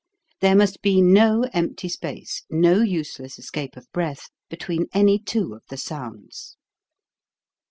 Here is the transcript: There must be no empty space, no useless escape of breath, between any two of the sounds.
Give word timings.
There 0.39 0.55
must 0.55 0.81
be 0.81 0.99
no 0.99 1.47
empty 1.53 1.87
space, 1.87 2.41
no 2.49 2.81
useless 2.81 3.37
escape 3.37 3.77
of 3.77 3.85
breath, 3.91 4.31
between 4.49 4.87
any 4.95 5.19
two 5.19 5.53
of 5.53 5.61
the 5.69 5.77
sounds. 5.77 6.57